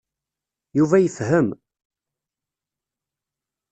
[0.77, 1.49] Yuba yefhem.